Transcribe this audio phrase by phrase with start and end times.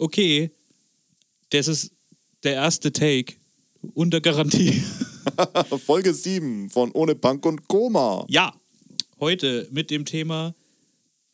[0.00, 0.50] okay,
[1.50, 1.92] das ist
[2.42, 3.34] der erste Take
[3.94, 4.82] unter Garantie.
[5.84, 8.24] Folge 7 von Ohne Punk und Koma.
[8.28, 8.52] Ja,
[9.20, 10.54] heute mit dem Thema,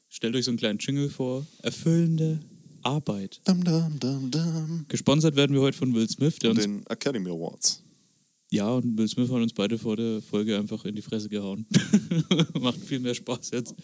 [0.09, 2.41] stellt euch so einen kleinen Jingle vor, erfüllende
[2.83, 3.41] Arbeit.
[3.45, 4.85] Dum, dum, dum, dum.
[4.89, 7.83] Gesponsert werden wir heute von Will Smith, der Und den Academy Awards.
[8.51, 11.67] ja, und Will Smith hat uns beide vor der Folge einfach in die Fresse gehauen.
[12.61, 13.75] Macht viel mehr Spaß jetzt.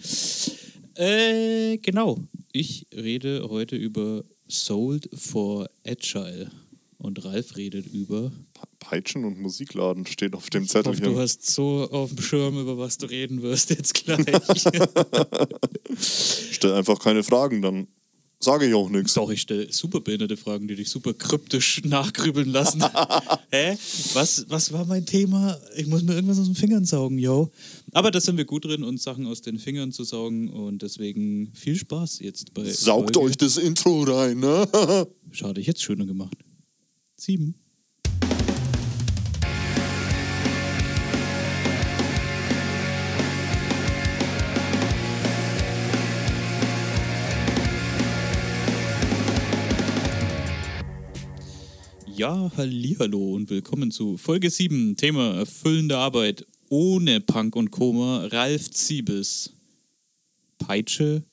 [0.94, 2.22] Äh, genau.
[2.52, 6.50] Ich rede heute über Sold for Agile.
[6.98, 8.30] Und Ralf redet über.
[8.54, 11.18] Pe- Peitschen und Musikladen steht auf dem Ich hoffe, du Zettelchen.
[11.18, 14.24] hast so auf dem Schirm, über was du reden wirst jetzt gleich.
[15.98, 17.88] Stell einfach keine Fragen, dann
[18.42, 19.14] sage ich auch nichts.
[19.14, 22.82] Doch, ich stelle super behinderte Fragen, die dich super kryptisch nachgrübeln lassen.
[23.50, 23.76] Hä?
[24.14, 25.58] Was, was war mein Thema?
[25.76, 27.50] Ich muss mir irgendwas aus den Fingern saugen, yo.
[27.92, 31.52] Aber da sind wir gut drin, uns Sachen aus den Fingern zu saugen und deswegen
[31.54, 32.64] viel Spaß jetzt bei.
[32.64, 34.66] Saugt Folge- euch das Intro rein, ne?
[35.30, 36.36] Schade, ich hätte es schöner gemacht.
[37.16, 37.54] Sieben.
[52.22, 58.70] Ja, hallihallo und willkommen zu Folge 7, Thema erfüllende Arbeit ohne Punk und Koma, Ralf
[58.70, 59.50] Ziebes.
[60.56, 61.24] Peitsche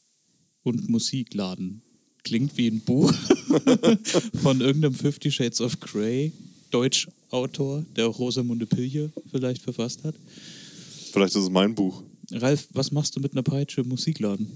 [0.64, 1.84] und Musikladen.
[2.24, 3.14] Klingt wie ein Buch
[4.42, 6.32] von irgendeinem Fifty Shades of Grey
[6.72, 10.16] Deutschautor, der auch Rosamunde Pilcher vielleicht verfasst hat.
[11.12, 12.02] Vielleicht ist es mein Buch.
[12.32, 14.48] Ralf, was machst du mit einer Peitsche im Musikladen?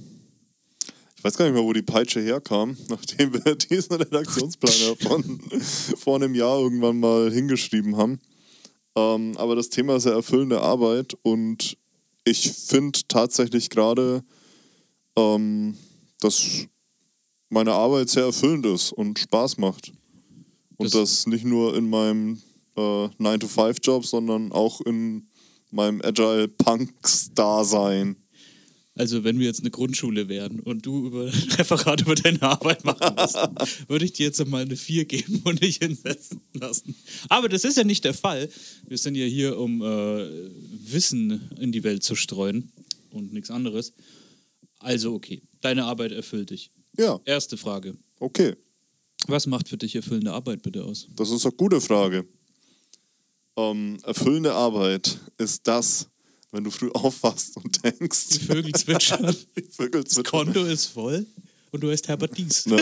[1.24, 5.40] Ich weiß gar nicht mehr, wo die Peitsche herkam, nachdem wir diesen Redaktionsplan ja von
[5.96, 8.20] vor einem Jahr irgendwann mal hingeschrieben haben.
[8.98, 11.78] Ähm, aber das Thema ist ja erfüllende Arbeit und
[12.26, 14.26] ich finde tatsächlich gerade,
[15.16, 15.78] ähm,
[16.20, 16.68] dass
[17.50, 19.94] meine Arbeit sehr erfüllend ist und Spaß macht.
[20.76, 22.42] Und Das- das, nicht nur in meinem
[22.76, 25.30] äh, 9-to-5-Job, sondern auch in
[25.72, 28.18] meinem Agile Punks-Dasein.
[28.96, 31.26] Also, wenn wir jetzt eine Grundschule wären und du über
[31.58, 33.38] Referat über deine Arbeit machen musst,
[33.90, 36.96] würde ich dir jetzt mal eine 4 geben und dich hinsetzen lassen.
[37.28, 38.50] Aber das ist ja nicht der Fall.
[38.88, 40.28] Wir sind ja hier, um äh,
[40.86, 42.72] Wissen in die Welt zu streuen
[43.10, 43.94] und nichts anderes.
[44.80, 46.70] Also, okay, deine Arbeit erfüllt dich.
[46.98, 47.96] Ja, Erste Frage.
[48.20, 48.56] okay.
[49.28, 51.08] Was macht für dich erfüllende Arbeit bitte aus?
[51.16, 52.28] Das ist eine gute Frage.
[53.56, 56.10] Ähm, erfüllende Arbeit ist das,
[56.54, 58.28] wenn du früh aufwachst und denkst.
[58.30, 60.46] Die Vögel zwitschern, Die Vögel das zwitschern.
[60.46, 61.26] Konto ist voll
[61.72, 62.68] und du heißt Herbert Dies.
[62.68, 62.78] Ne,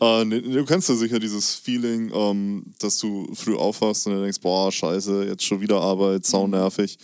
[0.00, 4.22] äh, ne, du kennst ja sicher dieses Feeling, ähm, dass du früh aufwachst und dann
[4.22, 6.98] denkst, boah, scheiße, jetzt schon wieder Arbeit, saunervig.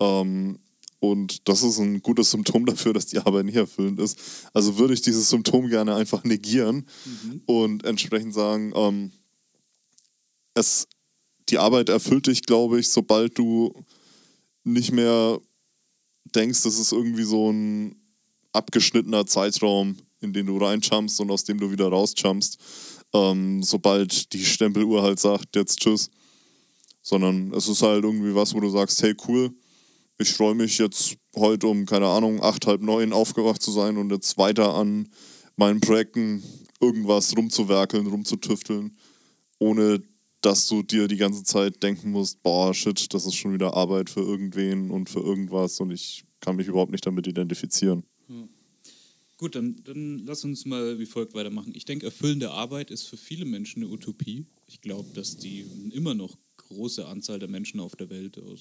[0.00, 0.58] Ähm,
[0.98, 4.18] und das ist ein gutes Symptom dafür, dass die Arbeit nicht erfüllend ist.
[4.54, 6.86] Also würde ich dieses Symptom gerne einfach negieren
[7.44, 9.12] und entsprechend sagen, ähm,
[10.54, 10.86] es,
[11.48, 13.74] die Arbeit erfüllt dich, glaube ich, sobald du
[14.64, 15.38] nicht mehr
[16.34, 17.96] denkst, das ist irgendwie so ein
[18.52, 22.58] abgeschnittener Zeitraum, in den du reinjumpst und aus dem du wieder rausjumpst,
[23.12, 26.10] ähm, sobald die Stempeluhr halt sagt, jetzt tschüss.
[27.02, 29.50] Sondern es ist halt irgendwie was, wo du sagst, hey cool,
[30.18, 34.12] ich freue mich jetzt heute um, keine Ahnung, acht, halb neun aufgewacht zu sein und
[34.12, 35.08] jetzt weiter an
[35.56, 36.42] meinen Projekten
[36.80, 38.96] irgendwas rumzuwerkeln, rumzutüfteln,
[39.58, 40.02] ohne
[40.42, 44.10] dass du dir die ganze Zeit denken musst, boah, shit, das ist schon wieder Arbeit
[44.10, 48.04] für irgendwen und für irgendwas und ich kann mich überhaupt nicht damit identifizieren.
[49.42, 51.72] Gut, dann, dann lass uns mal wie folgt weitermachen.
[51.74, 54.46] Ich denke, erfüllende Arbeit ist für viele Menschen eine Utopie.
[54.68, 58.60] Ich glaube, dass die immer noch große Anzahl der Menschen auf der Welt aus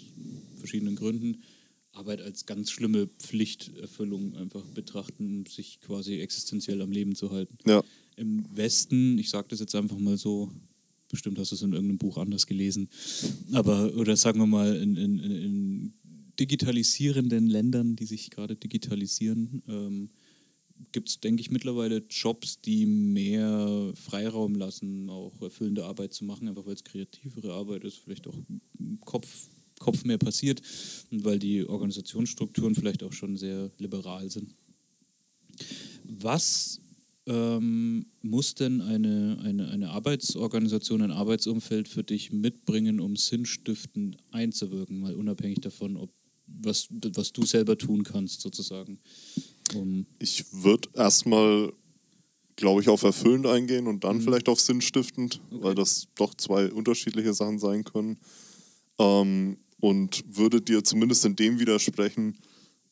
[0.57, 1.43] verschiedenen Gründen
[1.93, 7.57] Arbeit als ganz schlimme Pflichterfüllung einfach betrachten, um sich quasi existenziell am Leben zu halten.
[7.67, 7.83] Ja,
[8.15, 10.49] Im Westen, ich sage das jetzt einfach mal so,
[11.11, 12.89] bestimmt hast du es in irgendeinem Buch anders gelesen,
[13.51, 15.93] aber, oder sagen wir mal, in, in, in-
[16.39, 20.09] digitalisierenden Ländern, die sich gerade digitalisieren, ähm,
[20.91, 26.47] gibt es, denke ich, mittlerweile Jobs, die mehr Freiraum lassen, auch erfüllende Arbeit zu machen,
[26.47, 28.35] einfach weil es kreativere Arbeit ist, vielleicht auch
[29.01, 30.61] Kopf, Kopf mehr passiert
[31.11, 34.55] und weil die Organisationsstrukturen vielleicht auch schon sehr liberal sind.
[36.03, 36.81] Was
[37.27, 44.99] ähm, muss denn eine, eine, eine Arbeitsorganisation, ein Arbeitsumfeld für dich mitbringen, um sinnstiftend einzuwirken,
[44.99, 46.11] mal unabhängig davon, ob
[46.47, 48.99] was, was du selber tun kannst, sozusagen.
[49.73, 51.71] Um, ich würde erstmal,
[52.55, 57.33] glaube ich, auf erfüllend eingehen und dann vielleicht auf sinnstiftend, weil das doch zwei unterschiedliche
[57.33, 58.17] Sachen sein können.
[58.99, 62.37] Ähm, und würde dir zumindest in dem widersprechen,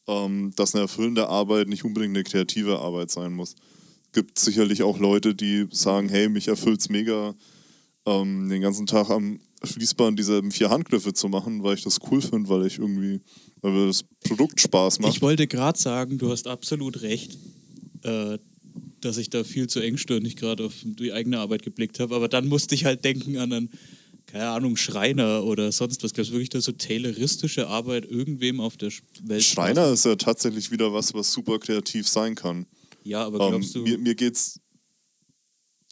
[0.07, 3.55] ähm, dass eine erfüllende Arbeit nicht unbedingt eine kreative Arbeit sein muss.
[4.11, 7.35] Gibt sicherlich auch Leute, die sagen, hey, mich erfüllt es mega,
[8.05, 12.21] ähm, den ganzen Tag am Fließband dieselben vier Handgriffe zu machen, weil ich das cool
[12.21, 13.19] finde, weil ich irgendwie,
[13.61, 15.13] weil mir das Produkt Spaß macht.
[15.13, 17.37] Ich wollte gerade sagen, du hast absolut recht,
[18.03, 18.37] äh,
[19.01, 22.15] dass ich da viel zu engstirnig gerade auf die eigene Arbeit geblickt habe.
[22.15, 23.69] Aber dann musste ich halt denken an einen,
[24.25, 26.13] keine Ahnung, Schreiner oder sonst was.
[26.13, 28.91] Glaubst du wirklich, dass so tayloristische Arbeit irgendwem auf der
[29.23, 32.65] Welt Schreiner ist ja tatsächlich wieder was, was super kreativ sein kann.
[33.09, 33.89] Ja, aber glaubst ähm, du.
[33.89, 34.59] Mir, mir geht's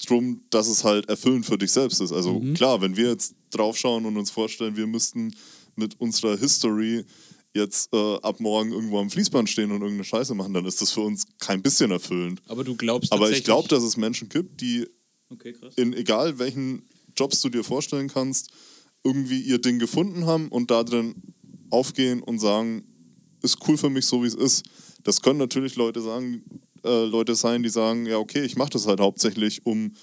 [0.06, 2.12] drum, dass es halt erfüllend für dich selbst ist.
[2.12, 2.54] Also Mhm.
[2.54, 5.36] klar, wenn wir jetzt draufschauen und uns vorstellen, wir müssten
[5.76, 7.04] mit unserer History
[7.54, 10.92] jetzt äh, ab morgen irgendwo am Fließband stehen und irgendeine Scheiße machen, dann ist das
[10.92, 12.42] für uns kein bisschen erfüllend.
[12.48, 14.88] aber du glaubst Aber ich glaube, dass es Menschen gibt, die
[15.30, 16.88] Okay, in egal welchen
[17.18, 18.52] Jobs du dir vorstellen kannst,
[19.04, 21.16] irgendwie ihr Ding gefunden haben und da drin
[21.70, 22.84] aufgehen und sagen,
[23.42, 24.64] ist cool für mich so wie es ist.
[25.04, 26.44] Das können natürlich Leute sagen,
[26.88, 29.94] äh, Leute sein, die sagen, ja okay, ich mache das halt hauptsächlich, um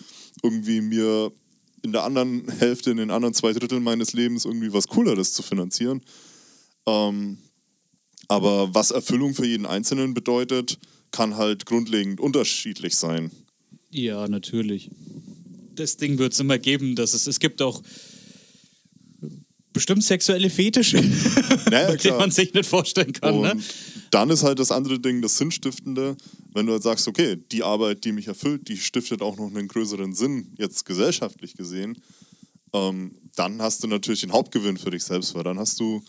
[0.42, 1.32] irgendwie mir
[1.82, 5.42] in der anderen Hälfte, in den anderen zwei Dritteln meines Lebens irgendwie was Cooleres zu
[5.42, 6.02] finanzieren.
[6.86, 7.38] Ähm,
[8.28, 10.78] aber was Erfüllung für jeden Einzelnen bedeutet,
[11.10, 13.30] kann halt grundlegend unterschiedlich sein.
[13.90, 14.90] Ja, natürlich.
[15.74, 17.82] Das Ding wird es immer geben, dass es, es gibt auch
[19.72, 20.96] bestimmt sexuelle Fetische,
[21.70, 22.18] Naja, die klar.
[22.18, 23.34] man sich nicht vorstellen kann.
[23.34, 23.62] Und Ne?
[24.10, 26.16] Dann ist halt das andere Ding, das Sinnstiftende,
[26.52, 29.68] wenn du halt sagst, okay, die Arbeit, die mich erfüllt, die stiftet auch noch einen
[29.68, 32.00] größeren Sinn, jetzt gesellschaftlich gesehen,
[32.72, 36.02] ähm, dann hast du natürlich den Hauptgewinn für dich selbst, weil dann hast du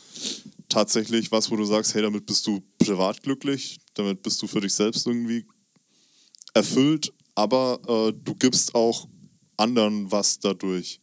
[0.69, 4.61] tatsächlich was, wo du sagst, hey, damit bist du privat glücklich, damit bist du für
[4.61, 5.45] dich selbst irgendwie
[6.53, 9.07] erfüllt, aber äh, du gibst auch
[9.57, 10.99] anderen was dadurch.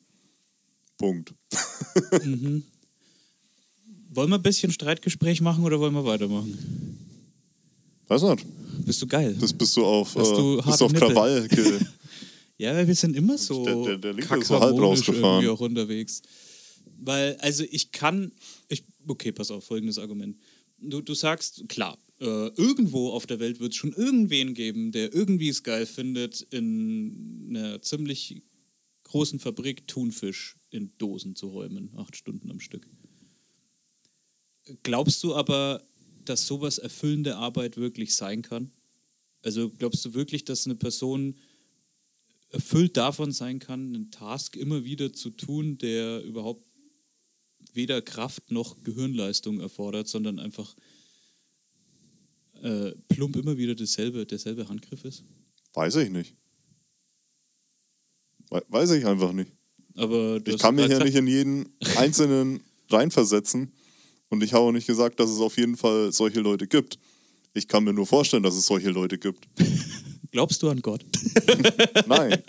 [0.98, 1.34] Punkt.
[4.14, 6.98] Wollen wir ein bisschen Streitgespräch machen oder wollen wir weitermachen?
[8.08, 8.44] Weiß nicht.
[8.84, 9.36] Bist du geil?
[9.40, 11.08] Das bist du auf, Hast du äh, bist auf Nippel?
[11.08, 11.48] Krawall
[12.58, 15.42] Ja, weil wir sind immer so Der- der- der Linke ist so halb rausgefahren.
[15.44, 16.22] irgendwie auch unterwegs.
[16.98, 18.32] Weil, also ich kann,
[18.68, 20.36] ich, okay, pass auf, folgendes Argument.
[20.78, 22.24] Du, du sagst, klar, äh,
[22.56, 27.46] irgendwo auf der Welt wird es schon irgendwen geben, der irgendwie es geil findet, in
[27.50, 28.42] einer ziemlich
[29.04, 32.86] großen Fabrik Thunfisch in Dosen zu räumen, acht Stunden am Stück.
[34.82, 35.82] Glaubst du aber,
[36.24, 38.70] dass sowas erfüllende Arbeit wirklich sein kann?
[39.42, 41.36] Also glaubst du wirklich, dass eine Person
[42.50, 46.64] erfüllt davon sein kann, einen Task immer wieder zu tun, der überhaupt
[47.72, 50.76] weder Kraft noch Gehirnleistung erfordert, sondern einfach
[52.62, 55.24] äh, plump immer wieder dasselbe, derselbe Handgriff ist?
[55.72, 56.34] Weiß ich nicht.
[58.50, 59.50] We- Weiß ich einfach nicht.
[59.94, 63.72] Aber Ich kann mich ja nicht in jeden Einzelnen reinversetzen.
[64.32, 66.98] Und ich habe auch nicht gesagt, dass es auf jeden Fall solche Leute gibt.
[67.52, 69.46] Ich kann mir nur vorstellen, dass es solche Leute gibt.
[70.30, 71.04] Glaubst du an Gott?
[72.06, 72.42] Nein.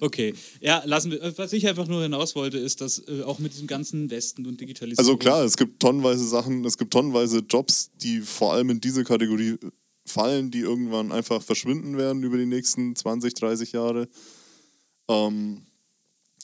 [0.00, 0.32] Okay,
[0.62, 1.36] ja, lassen wir.
[1.36, 4.58] Was ich einfach nur hinaus wollte, ist, dass äh, auch mit diesem ganzen Westen und
[4.58, 5.06] Digitalisierung.
[5.06, 9.04] Also klar, es gibt tonnenweise Sachen, es gibt tonnenweise Jobs, die vor allem in diese
[9.04, 9.58] Kategorie
[10.06, 14.08] fallen, die irgendwann einfach verschwinden werden über die nächsten 20, 30 Jahre.
[15.10, 15.66] Ähm,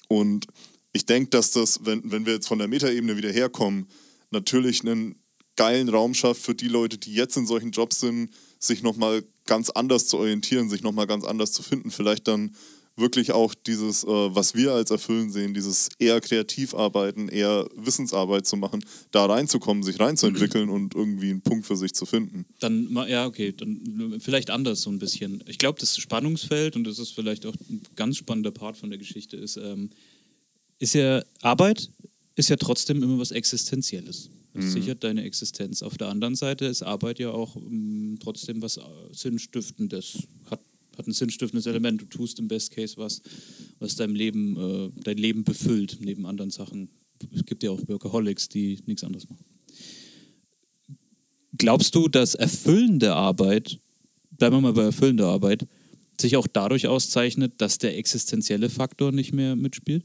[0.08, 0.46] und
[0.93, 3.87] ich denke, dass das, wenn, wenn wir jetzt von der Metaebene wieder herkommen,
[4.30, 5.16] natürlich einen
[5.56, 9.70] geilen Raum schafft für die Leute, die jetzt in solchen Jobs sind, sich nochmal ganz
[9.70, 11.90] anders zu orientieren, sich nochmal ganz anders zu finden.
[11.90, 12.54] Vielleicht dann
[12.96, 18.46] wirklich auch dieses, äh, was wir als Erfüllen sehen, dieses eher kreativ arbeiten, eher Wissensarbeit
[18.46, 22.44] zu machen, da reinzukommen, sich reinzuentwickeln und irgendwie einen Punkt für sich zu finden.
[22.60, 25.42] Dann, ja, okay, dann vielleicht anders so ein bisschen.
[25.46, 28.99] Ich glaube, das Spannungsfeld, und das ist vielleicht auch ein ganz spannender Part von der
[28.99, 29.90] Geschichte, ist, ähm,
[30.78, 31.90] ist ja Arbeit
[32.40, 34.30] ist ja trotzdem immer was Existenzielles.
[34.52, 35.82] Das sichert deine Existenz.
[35.82, 38.82] Auf der anderen Seite ist Arbeit ja auch ähm, trotzdem was äh,
[39.12, 40.61] Sinnstiftendes, hat,
[40.99, 42.00] hat ein sinnstiftendes Element.
[42.00, 43.23] Du tust im Best Case was,
[43.78, 46.88] was dein Leben, äh, dein Leben befüllt, neben anderen Sachen.
[47.32, 49.44] Es gibt ja auch Workaholics, die nichts anderes machen.
[51.56, 53.78] Glaubst du, dass erfüllende Arbeit,
[54.32, 55.66] bleiben wir mal bei erfüllender Arbeit,
[56.20, 60.04] sich auch dadurch auszeichnet, dass der existenzielle Faktor nicht mehr mitspielt?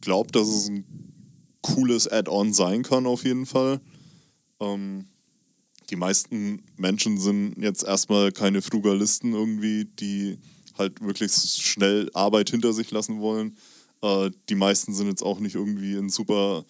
[0.00, 0.84] Glaube, dass es ein
[1.62, 3.80] cooles Add-on sein kann, auf jeden Fall.
[4.60, 5.06] Ähm,
[5.90, 10.38] die meisten Menschen sind jetzt erstmal keine Frugalisten irgendwie, die
[10.76, 13.56] halt wirklich schnell Arbeit hinter sich lassen wollen.
[14.02, 16.64] Äh, die meisten sind jetzt auch nicht irgendwie in super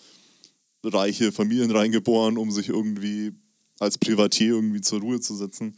[0.84, 3.32] reiche Familien reingeboren, um sich irgendwie
[3.80, 5.76] als Privatier irgendwie zur Ruhe zu setzen.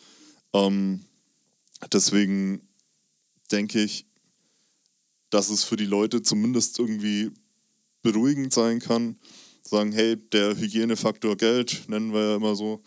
[0.52, 1.00] Ähm,
[1.92, 2.60] deswegen
[3.50, 4.06] denke ich,
[5.30, 7.30] dass es für die Leute zumindest irgendwie
[8.02, 9.16] beruhigend sein kann.
[9.62, 12.82] Sagen, hey, der Hygienefaktor Geld, nennen wir ja immer so,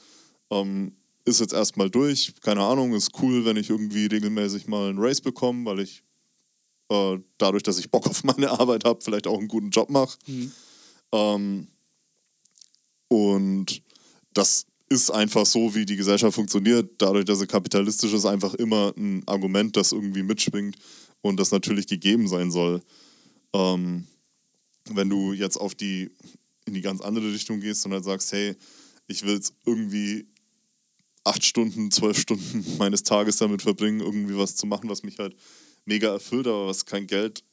[0.49, 0.93] ähm,
[1.25, 2.33] ist jetzt erstmal durch.
[2.41, 6.03] Keine Ahnung, ist cool, wenn ich irgendwie regelmäßig mal einen Race bekomme, weil ich
[6.89, 10.17] äh, dadurch, dass ich Bock auf meine Arbeit habe, vielleicht auch einen guten Job mache.
[10.27, 10.51] Mhm.
[11.13, 11.67] Ähm,
[13.07, 13.81] und
[14.33, 16.91] das ist einfach so, wie die Gesellschaft funktioniert.
[16.97, 20.75] Dadurch, dass sie kapitalistisch ist, einfach immer ein Argument, das irgendwie mitschwingt
[21.23, 22.83] und das natürlich gegeben sein soll.
[23.53, 24.05] Ähm,
[24.89, 26.11] wenn du jetzt auf die,
[26.65, 28.55] in die ganz andere Richtung gehst und halt sagst, hey,
[29.07, 30.27] ich will jetzt irgendwie
[31.23, 35.35] acht Stunden, zwölf Stunden meines Tages damit verbringen, irgendwie was zu machen, was mich halt
[35.85, 37.43] mega erfüllt, aber was kein Geld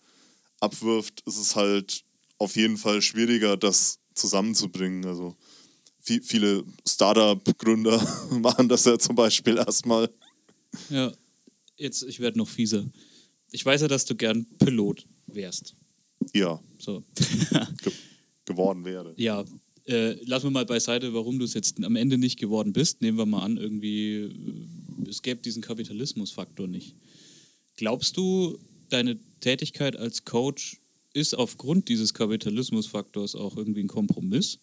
[0.59, 2.05] abwirft, ist es halt
[2.39, 5.05] auf jeden Fall schwieriger, das zusammenzubringen.
[5.07, 5.37] Also
[6.01, 10.11] viel, viele Startup-Gründer machen das ja zum Beispiel erstmal.
[10.89, 11.13] Ja,
[11.77, 12.85] jetzt, ich werde noch fieser.
[13.53, 15.75] Ich weiß ja, dass du gern Pilot wärst.
[16.35, 16.61] Ja.
[16.79, 17.03] So.
[17.83, 17.93] Ge
[18.47, 19.15] geworden wäre.
[19.17, 19.45] Ja,
[19.87, 23.01] äh, lassen wir mal beiseite, warum du es jetzt am Ende nicht geworden bist.
[23.01, 26.97] Nehmen wir mal an, irgendwie, äh, es gäbe diesen Kapitalismusfaktor nicht.
[27.77, 30.79] Glaubst du, deine Tätigkeit als Coach
[31.13, 34.59] ist aufgrund dieses Kapitalismusfaktors auch irgendwie ein Kompromiss?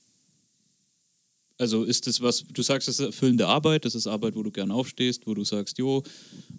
[1.60, 4.52] Also ist das was, du sagst, das ist erfüllende Arbeit, das ist Arbeit, wo du
[4.52, 6.04] gern aufstehst, wo du sagst, jo,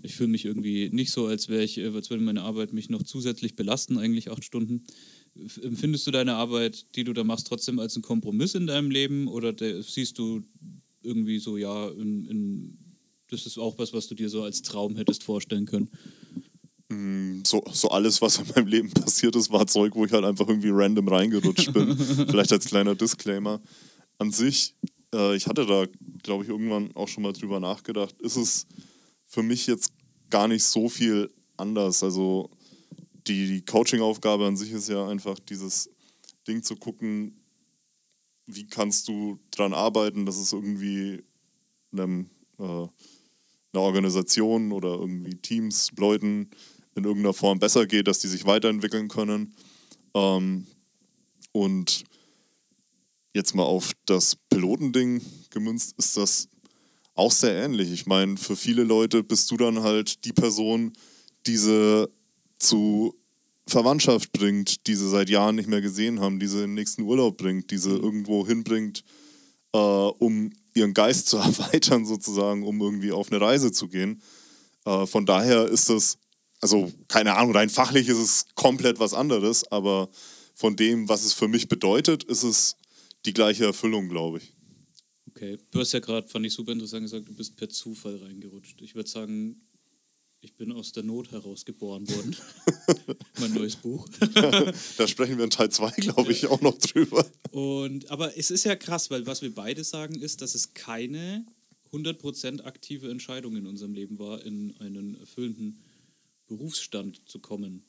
[0.03, 3.05] ich fühle mich irgendwie nicht so, als wäre ich, als würde meine Arbeit mich noch
[3.05, 4.85] zusätzlich belasten, eigentlich acht Stunden.
[5.63, 9.29] Empfindest du deine Arbeit, die du da machst, trotzdem als einen Kompromiss in deinem Leben
[9.29, 10.43] oder der, siehst du
[11.03, 12.79] irgendwie so, ja, in, in,
[13.31, 15.91] das ist auch was, was du dir so als Traum hättest vorstellen können?
[16.89, 20.25] Mm, so, so alles, was in meinem Leben passiert ist, war Zeug, wo ich halt
[20.25, 21.97] einfach irgendwie random reingerutscht bin.
[22.29, 23.61] Vielleicht als kleiner Disclaimer.
[24.19, 24.75] An sich,
[25.15, 25.87] äh, ich hatte da,
[26.23, 28.67] glaube ich, irgendwann auch schon mal drüber nachgedacht, ist es
[29.27, 29.93] für mich jetzt
[30.31, 32.03] gar nicht so viel anders.
[32.03, 32.51] Also
[33.27, 35.91] die, die Coaching-Aufgabe an sich ist ja einfach dieses
[36.47, 37.39] Ding zu gucken,
[38.47, 41.23] wie kannst du daran arbeiten, dass es irgendwie
[41.93, 46.51] einem, äh, einer Organisation oder irgendwie Teams, Leuten
[46.95, 49.55] in irgendeiner Form besser geht, dass die sich weiterentwickeln können.
[50.15, 50.67] Ähm,
[51.53, 52.05] und
[53.35, 56.49] jetzt mal auf das Pilotending gemünzt, ist das
[57.15, 57.91] auch sehr ähnlich.
[57.91, 60.93] Ich meine, für viele Leute bist du dann halt die Person,
[61.47, 62.11] diese
[62.59, 63.15] zu
[63.67, 67.03] Verwandtschaft bringt, die sie seit Jahren nicht mehr gesehen haben, die sie in den nächsten
[67.03, 69.05] Urlaub bringt, die sie irgendwo hinbringt,
[69.73, 74.23] äh, um ihren Geist zu erweitern, sozusagen, um irgendwie auf eine Reise zu gehen.
[74.85, 76.19] Äh, von daher ist das,
[76.61, 80.09] also keine Ahnung, rein fachlich ist es komplett was anderes, aber
[80.55, 82.77] von dem, was es für mich bedeutet, ist es
[83.29, 84.55] die gleiche Erfüllung, glaube ich.
[85.29, 88.81] Okay, du hast ja gerade, fand ich super interessant gesagt, du bist per Zufall reingerutscht.
[88.81, 89.61] Ich würde sagen,
[90.41, 92.35] ich bin aus der Not heraus geboren worden.
[93.39, 94.09] mein neues Buch.
[94.35, 97.27] da sprechen wir in Teil 2, glaube ich, auch noch drüber.
[97.51, 101.45] Und, aber es ist ja krass, weil was wir beide sagen ist, dass es keine
[101.93, 105.83] 100% aktive Entscheidung in unserem Leben war, in einen erfüllenden
[106.47, 107.85] Berufsstand zu kommen.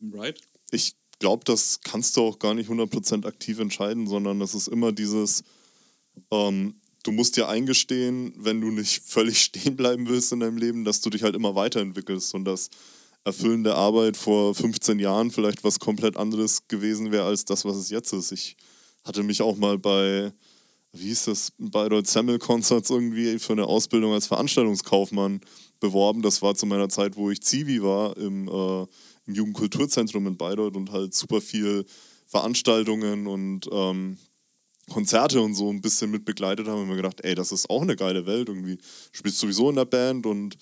[0.00, 0.40] Right?
[0.70, 4.90] Ich glaube, das kannst du auch gar nicht 100% aktiv entscheiden, sondern das ist immer
[4.90, 5.44] dieses,
[6.32, 10.84] ähm, du musst dir eingestehen, wenn du nicht völlig stehen bleiben willst in deinem Leben,
[10.84, 12.70] dass du dich halt immer weiterentwickelst und dass
[13.22, 17.90] erfüllende Arbeit vor 15 Jahren vielleicht was komplett anderes gewesen wäre als das, was es
[17.90, 18.32] jetzt ist.
[18.32, 18.56] Ich
[19.04, 20.32] hatte mich auch mal bei,
[20.92, 25.42] wie hieß das, Bayreuth Semmel Concerts irgendwie für eine Ausbildung als Veranstaltungskaufmann
[25.80, 26.22] beworben.
[26.22, 28.86] Das war zu meiner Zeit, wo ich Zivi war im, äh,
[29.26, 31.84] im Jugendkulturzentrum in Bayreuth und halt super viel
[32.26, 34.18] Veranstaltungen und ähm,
[34.88, 37.82] Konzerte und so ein bisschen mit begleitet haben und mir gedacht, ey, das ist auch
[37.82, 38.76] eine geile Welt irgendwie.
[38.76, 40.56] Du spielst sowieso in der Band und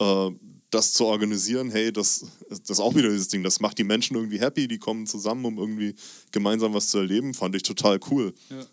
[0.00, 0.30] äh,
[0.70, 4.16] das zu organisieren, hey, das, das ist auch wieder dieses Ding, das macht die Menschen
[4.16, 5.94] irgendwie happy, die kommen zusammen, um irgendwie
[6.32, 8.34] gemeinsam was zu erleben, fand ich total cool.
[8.50, 8.66] Ja.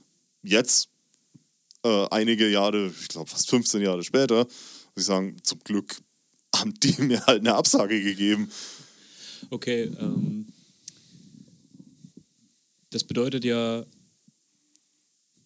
[0.43, 0.89] Jetzt,
[1.83, 5.97] äh, einige Jahre, ich glaube fast 15 Jahre später, muss ich sagen, zum Glück
[6.55, 8.51] haben die mir halt eine Absage gegeben.
[9.50, 10.45] Okay, ähm,
[12.91, 13.86] das bedeutet ja,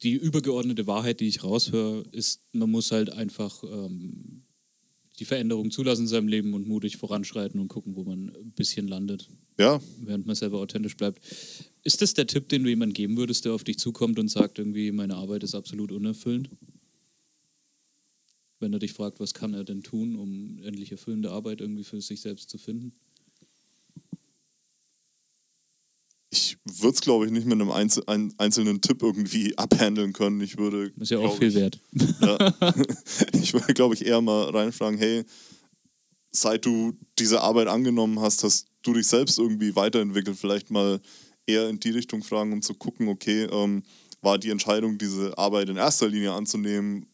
[0.04, 4.44] die übergeordnete Wahrheit, die ich raushöre, ist, man muss halt einfach ähm,
[5.20, 8.88] die Veränderung zulassen in seinem Leben und mutig voranschreiten und gucken, wo man ein bisschen
[8.88, 9.30] landet.
[9.58, 9.80] Ja.
[10.02, 11.22] Während man selber authentisch bleibt.
[11.84, 14.60] Ist das der Tipp, den du jemandem geben würdest, der auf dich zukommt und sagt,
[14.60, 16.50] irgendwie, meine Arbeit ist absolut unerfüllend?
[18.60, 22.02] Wenn er dich fragt, was kann er denn tun, um endlich erfüllende Arbeit irgendwie für
[22.02, 22.94] sich selbst zu finden?
[26.36, 30.42] ich würde es, glaube ich, nicht mit einem Einzel ein, einzelnen Tipp irgendwie abhandeln können.
[30.42, 30.92] Ich würde.
[31.00, 31.80] Ist ja auch viel ich, wert.
[32.22, 32.54] Ja,
[33.34, 35.24] ich würde, glaube ich, eher mal reinfragen: hey,
[36.32, 40.38] seit du diese Arbeit angenommen hast, hast du dich selbst irgendwie weiterentwickelt?
[40.38, 41.00] Vielleicht mal
[41.48, 43.84] eher in die Richtung fragen, um zu gucken, okay, ähm,
[44.22, 47.06] war die Entscheidung, diese Arbeit in erster Linie anzunehmen,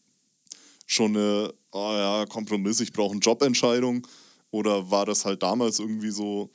[0.86, 4.06] schon eine, oh ja, Kompromiss, ich brauche eine Jobentscheidung?
[4.50, 6.50] Oder war das halt damals irgendwie so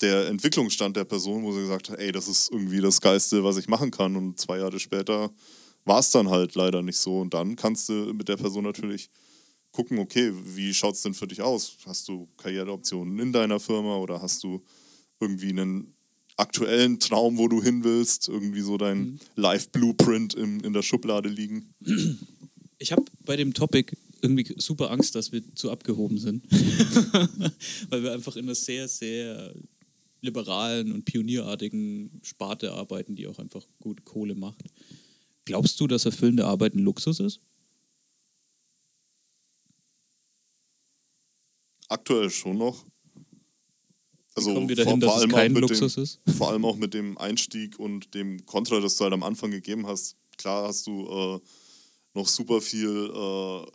[0.00, 3.56] der Entwicklungsstand der Person, wo sie gesagt hat, ey, das ist irgendwie das Geiste, was
[3.56, 4.16] ich machen kann.
[4.16, 5.30] Und zwei Jahre später
[5.84, 7.20] war es dann halt leider nicht so.
[7.20, 9.08] Und dann kannst du mit der Person natürlich
[9.72, 11.76] gucken, okay, wie schaut es denn für dich aus?
[11.86, 14.62] Hast du Karriereoptionen in deiner Firma oder hast du
[15.20, 15.94] irgendwie einen
[16.36, 19.18] aktuellen Traum, wo du hin willst, irgendwie so dein mhm.
[19.36, 21.74] Live-Blueprint in, in der Schublade liegen?
[22.78, 26.44] Ich habe bei dem Topic irgendwie super Angst, dass wir zu abgehoben sind,
[27.90, 29.54] weil wir einfach in einer sehr, sehr
[30.20, 34.62] liberalen und pionierartigen Sparte arbeiten, die auch einfach gut Kohle macht.
[35.44, 37.40] Glaubst du, dass erfüllende Arbeit ein Luxus ist?
[41.88, 42.84] Aktuell schon noch.
[44.34, 46.20] Also kommen wir dahin, vor, dass es kein Luxus dem, ist?
[46.36, 49.86] Vor allem auch mit dem Einstieg und dem Kontra, das du halt am Anfang gegeben
[49.86, 50.16] hast.
[50.36, 51.40] Klar hast du äh,
[52.12, 53.66] noch super viel äh,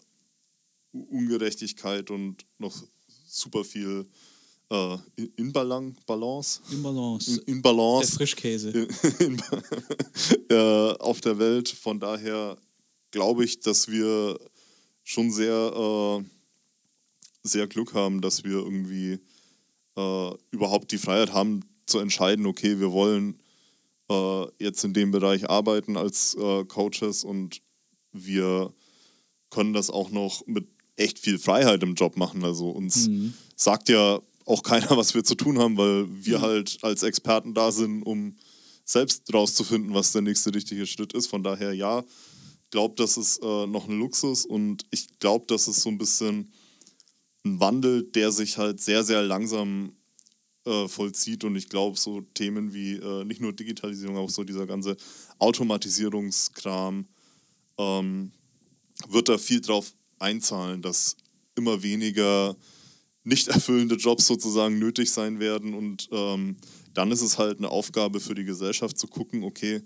[0.91, 2.83] Ungerechtigkeit und noch
[3.25, 4.07] super viel
[4.71, 4.97] äh,
[5.35, 5.99] Inbalance.
[6.05, 6.61] Balance.
[6.71, 7.41] Imbalance.
[7.45, 8.11] In, in Balance.
[8.11, 8.69] Der Frischkäse.
[9.19, 9.41] In, in,
[10.49, 11.69] äh, auf der Welt.
[11.69, 12.57] Von daher
[13.11, 14.39] glaube ich, dass wir
[15.03, 16.23] schon sehr, äh,
[17.43, 19.19] sehr Glück haben, dass wir irgendwie
[19.97, 23.37] äh, überhaupt die Freiheit haben zu entscheiden, okay, wir wollen
[24.09, 27.61] äh, jetzt in dem Bereich arbeiten als äh, Coaches und
[28.13, 28.73] wir
[29.49, 32.45] können das auch noch mit echt viel Freiheit im Job machen.
[32.45, 33.33] Also uns mhm.
[33.55, 36.41] sagt ja auch keiner, was wir zu tun haben, weil wir mhm.
[36.41, 38.35] halt als Experten da sind, um
[38.85, 41.27] selbst rauszufinden, was der nächste richtige Schritt ist.
[41.27, 42.03] Von daher ja,
[42.71, 46.51] glaube, das ist äh, noch ein Luxus und ich glaube, das ist so ein bisschen
[47.45, 49.93] ein Wandel, der sich halt sehr, sehr langsam
[50.65, 54.65] äh, vollzieht und ich glaube, so Themen wie äh, nicht nur Digitalisierung, auch so dieser
[54.65, 54.95] ganze
[55.39, 57.07] Automatisierungskram
[57.77, 58.31] ähm,
[59.09, 61.17] wird da viel drauf einzahlen, dass
[61.55, 62.55] immer weniger
[63.23, 65.73] nicht erfüllende Jobs sozusagen nötig sein werden.
[65.73, 66.57] Und ähm,
[66.93, 69.81] dann ist es halt eine Aufgabe für die Gesellschaft zu gucken, okay,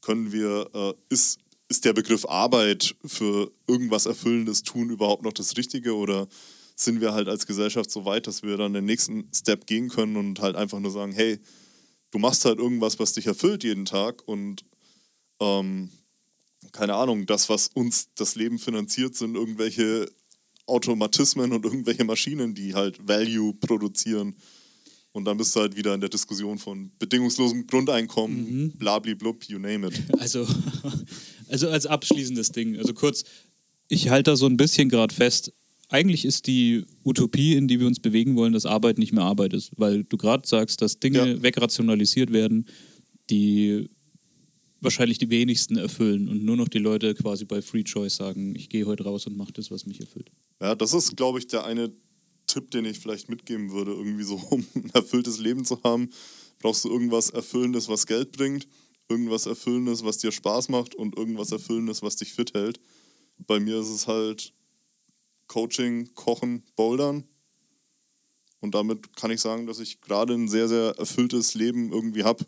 [0.00, 1.38] können wir, äh, ist,
[1.68, 6.26] ist der Begriff Arbeit für irgendwas Erfüllendes tun überhaupt noch das Richtige oder
[6.74, 10.16] sind wir halt als Gesellschaft so weit, dass wir dann den nächsten Step gehen können
[10.16, 11.38] und halt einfach nur sagen, hey,
[12.10, 14.64] du machst halt irgendwas, was dich erfüllt jeden Tag und
[15.40, 15.90] ähm,
[16.72, 20.10] keine Ahnung, das, was uns das Leben finanziert, sind irgendwelche
[20.70, 24.34] Automatismen und irgendwelche Maschinen, die halt Value produzieren.
[25.12, 28.70] Und dann bist du halt wieder in der Diskussion von bedingungslosem Grundeinkommen, mhm.
[28.72, 30.00] blablablub, you name it.
[30.18, 30.46] Also,
[31.48, 33.24] also als abschließendes Ding, also kurz,
[33.88, 35.52] ich halte da so ein bisschen gerade fest,
[35.88, 39.52] eigentlich ist die Utopie, in die wir uns bewegen wollen, dass Arbeit nicht mehr Arbeit
[39.52, 41.42] ist, weil du gerade sagst, dass Dinge ja.
[41.42, 42.66] wegrationalisiert werden,
[43.28, 43.88] die
[44.80, 48.68] wahrscheinlich die wenigsten erfüllen und nur noch die Leute quasi bei Free Choice sagen, ich
[48.68, 50.30] gehe heute raus und mache das, was mich erfüllt.
[50.60, 51.92] Ja, das ist, glaube ich, der eine
[52.46, 56.10] Tipp, den ich vielleicht mitgeben würde, irgendwie so, um ein erfülltes Leben zu haben,
[56.58, 58.68] brauchst du irgendwas Erfüllendes, was Geld bringt,
[59.08, 62.80] irgendwas Erfüllendes, was dir Spaß macht und irgendwas Erfüllendes, was dich fit hält.
[63.38, 64.52] Bei mir ist es halt
[65.46, 67.24] Coaching, Kochen, Bouldern.
[68.60, 72.46] Und damit kann ich sagen, dass ich gerade ein sehr, sehr erfülltes Leben irgendwie habe.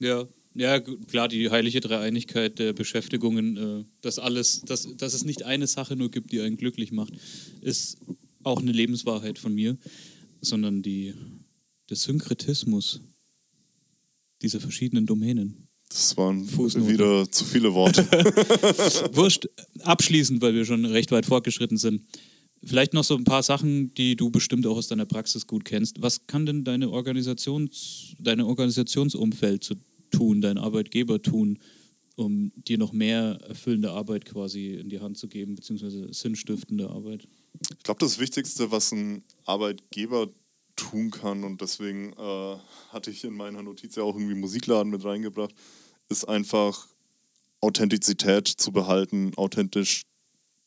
[0.00, 5.42] Ja, ja, klar, die heilige Dreieinigkeit der Beschäftigungen, äh, dass alles, dass, dass es nicht
[5.42, 7.14] eine Sache nur gibt, die einen glücklich macht,
[7.60, 7.98] ist
[8.44, 9.76] auch eine Lebenswahrheit von mir,
[10.40, 11.14] sondern die,
[11.90, 13.00] der Synkretismus
[14.42, 15.68] dieser verschiedenen Domänen.
[15.88, 16.92] Das waren Fußnoten.
[16.92, 18.02] wieder zu viele Worte.
[19.12, 19.48] Wurscht,
[19.80, 22.02] abschließend, weil wir schon recht weit fortgeschritten sind.
[22.62, 26.00] Vielleicht noch so ein paar Sachen, die du bestimmt auch aus deiner Praxis gut kennst.
[26.00, 29.74] Was kann denn deine Organisations, deine Organisationsumfeld zu
[30.14, 31.58] tun, dein Arbeitgeber tun,
[32.16, 37.26] um dir noch mehr erfüllende Arbeit quasi in die Hand zu geben, beziehungsweise sinnstiftende Arbeit?
[37.70, 40.28] Ich glaube, das Wichtigste, was ein Arbeitgeber
[40.76, 42.56] tun kann, und deswegen äh,
[42.90, 45.54] hatte ich in meiner Notiz ja auch irgendwie Musikladen mit reingebracht,
[46.08, 46.88] ist einfach
[47.60, 50.02] Authentizität zu behalten, authentisch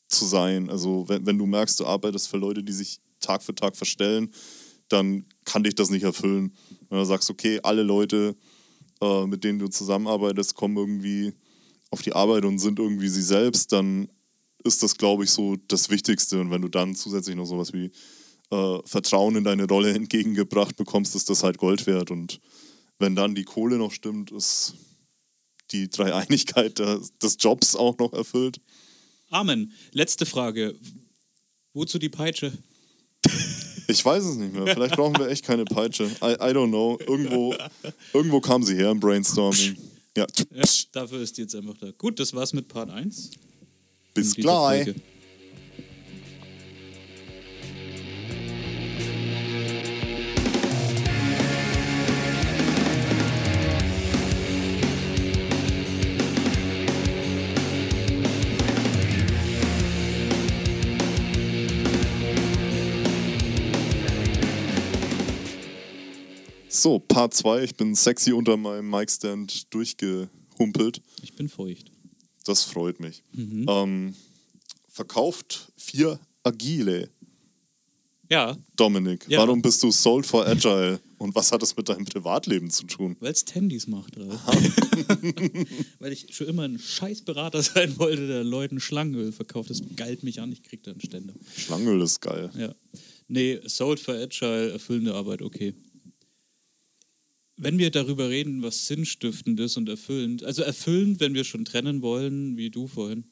[0.08, 0.70] zu sein.
[0.70, 4.30] Also wenn, wenn du merkst, du arbeitest für Leute, die sich Tag für Tag verstellen,
[4.88, 6.54] dann kann dich das nicht erfüllen.
[6.88, 8.34] Wenn du sagst, okay, alle Leute
[9.00, 11.32] äh, mit denen du zusammenarbeitest, kommen irgendwie
[11.90, 14.08] auf die Arbeit und sind irgendwie sie selbst, dann
[14.64, 16.40] ist das, glaube ich, so das Wichtigste.
[16.40, 17.90] Und wenn du dann zusätzlich noch sowas wie
[18.50, 22.10] äh, Vertrauen in deine Rolle entgegengebracht bekommst, ist das halt Gold wert.
[22.10, 22.40] Und
[22.98, 24.74] wenn dann die Kohle noch stimmt, ist
[25.70, 28.58] die Dreieinigkeit des Jobs auch noch erfüllt.
[29.30, 29.72] Amen.
[29.92, 30.74] Letzte Frage.
[31.74, 32.52] Wozu die Peitsche?
[33.90, 34.66] Ich weiß es nicht mehr.
[34.66, 36.04] Vielleicht brauchen wir echt keine Peitsche.
[36.22, 36.98] I, I don't know.
[37.06, 37.54] Irgendwo,
[38.12, 39.76] irgendwo kam sie her im Brainstorming.
[40.14, 40.26] Ja.
[40.54, 40.64] ja.
[40.92, 41.90] Dafür ist die jetzt einfach da.
[41.96, 43.30] Gut, das war's mit Part 1.
[44.12, 44.94] Bis gleich.
[66.68, 67.64] So, Part 2.
[67.64, 71.00] Ich bin sexy unter meinem Mic-Stand durchgehumpelt.
[71.22, 71.90] Ich bin feucht.
[72.44, 73.22] Das freut mich.
[73.36, 74.14] Ähm,
[74.88, 77.08] verkauft vier Agile.
[78.30, 79.38] Ja, Dominik, Ja.
[79.38, 81.00] warum bist du sold for Agile?
[81.16, 83.16] Und was hat es mit deinem Privatleben zu tun?
[83.20, 84.16] weil es Tandys macht,
[85.98, 89.70] weil ich schon immer ein scheiß Berater sein wollte, der Leuten Schlangenöl verkauft.
[89.70, 91.32] Das galt mich an, ich krieg da einen Ständer.
[91.56, 92.50] Schlangenöl ist geil.
[92.56, 92.74] Ja.
[93.28, 95.74] Nee, Sold for Agile, erfüllende Arbeit, okay.
[97.60, 102.02] Wenn wir darüber reden, was sinnstiftend ist und erfüllend, also erfüllend, wenn wir schon trennen
[102.02, 103.24] wollen, wie du vorhin,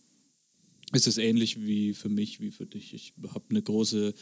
[0.92, 2.92] ist es ähnlich wie für mich, wie für dich.
[2.92, 4.14] Ich habe eine große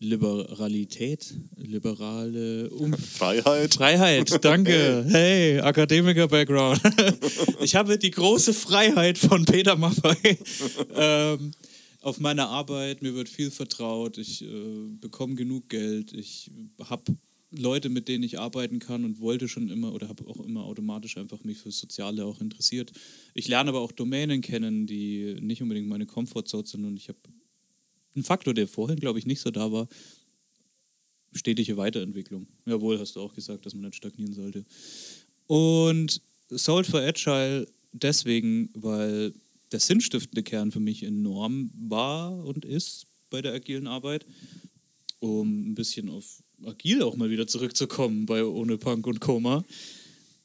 [0.00, 3.74] Liberalität, liberale um Freiheit.
[3.74, 5.04] Freiheit, danke.
[5.08, 6.80] Hey, Akademiker-Background.
[7.60, 10.38] Ich habe die große Freiheit von Peter Maffay
[10.94, 11.50] ähm,
[12.02, 13.02] auf meiner Arbeit.
[13.02, 14.16] Mir wird viel vertraut.
[14.18, 14.46] Ich äh,
[15.00, 16.12] bekomme genug Geld.
[16.12, 16.50] Ich
[16.84, 17.16] habe
[17.50, 21.16] Leute, mit denen ich arbeiten kann und wollte schon immer oder habe auch immer automatisch
[21.16, 22.92] einfach mich für Soziale auch interessiert.
[23.34, 27.18] Ich lerne aber auch Domänen kennen, die nicht unbedingt meine Comfortzone sind und ich habe
[28.14, 29.88] einen Faktor, der vorhin, glaube ich, nicht so da war,
[31.32, 32.46] stetige Weiterentwicklung.
[32.66, 34.64] Jawohl, hast du auch gesagt, dass man nicht stagnieren sollte.
[35.46, 39.32] Und Sold for Agile deswegen, weil
[39.72, 44.26] der sinnstiftende Kern für mich enorm war und ist bei der agilen Arbeit,
[45.20, 49.64] um ein bisschen auf agil auch mal wieder zurückzukommen bei Ohne Punk und Koma.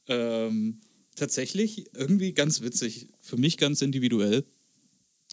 [0.08, 0.80] Ähm,
[1.16, 4.44] tatsächlich irgendwie ganz witzig, für mich ganz individuell.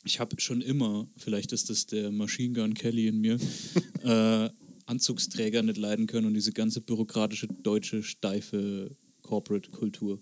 [0.05, 3.39] Ich habe schon immer, vielleicht ist das der Machine Gun Kelly in mir,
[4.03, 4.51] äh,
[4.87, 10.21] Anzugsträger nicht leiden können und diese ganze bürokratische deutsche steife Corporate-Kultur.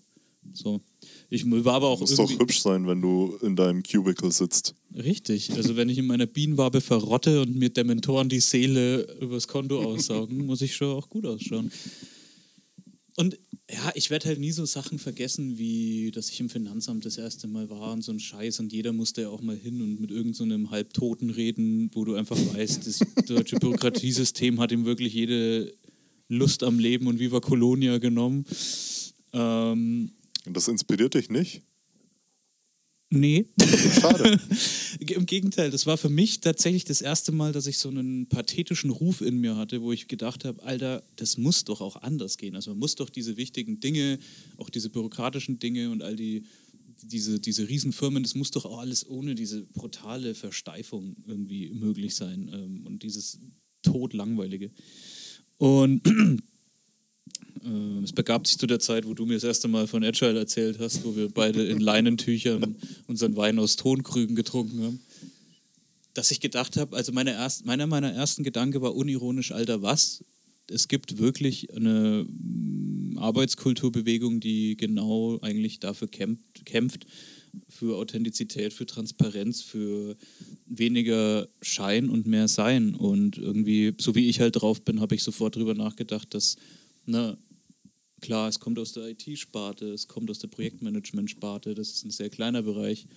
[0.53, 0.81] So.
[1.29, 4.73] Ich war aber auch Muss doch hübsch sein, wenn du in deinem Cubicle sitzt.
[4.95, 5.51] richtig.
[5.51, 10.37] Also wenn ich in meiner Bienenwabe verrotte und mir Dementoren die Seele übers Konto aussaugen,
[10.45, 11.71] muss ich schon auch gut ausschauen.
[13.15, 13.37] Und
[13.71, 17.47] ja, ich werde halt nie so Sachen vergessen, wie dass ich im Finanzamt das erste
[17.47, 20.09] Mal war und so ein Scheiß und jeder musste ja auch mal hin und mit
[20.09, 25.71] irgendeinem so Halbtoten reden, wo du einfach weißt, das deutsche Bürokratiesystem hat ihm wirklich jede
[26.29, 28.45] Lust am Leben und Viva Colonia genommen.
[29.33, 30.11] Ähm,
[30.49, 31.61] Und das inspiriert dich nicht?
[33.11, 33.45] nee.
[33.99, 34.39] Schade.
[34.99, 38.89] Im Gegenteil, das war für mich tatsächlich das erste Mal, dass ich so einen pathetischen
[38.89, 42.55] Ruf in mir hatte, wo ich gedacht habe, Alter, das muss doch auch anders gehen.
[42.55, 44.17] Also man muss doch diese wichtigen Dinge,
[44.57, 46.43] auch diese bürokratischen Dinge und all die
[47.03, 52.49] diese, diese Riesenfirmen, das muss doch auch alles ohne diese brutale Versteifung irgendwie möglich sein
[52.51, 53.39] ähm, und dieses
[53.83, 54.71] todlangweilige.
[55.57, 56.01] Und
[58.03, 60.79] es begab sich zu der Zeit, wo du mir das erste Mal von Agile erzählt
[60.79, 62.75] hast, wo wir beide in Leinentüchern
[63.07, 64.99] unseren Wein aus Tonkrügen getrunken haben.
[66.13, 70.23] Dass ich gedacht habe, also meine erst, meiner meiner ersten Gedanke war unironisch, Alter, was?
[70.71, 77.05] Es gibt wirklich eine mm, Arbeitskulturbewegung, die genau eigentlich dafür kämpft, kämpft
[77.67, 80.15] für Authentizität, für Transparenz, für
[80.65, 82.95] weniger Schein und mehr Sein.
[82.95, 86.57] Und irgendwie, so wie ich halt drauf bin, habe ich sofort drüber nachgedacht, dass,
[87.05, 87.37] na,
[88.19, 92.29] klar, es kommt aus der IT-Sparte, es kommt aus der Projektmanagement-Sparte, das ist ein sehr
[92.29, 93.07] kleiner Bereich.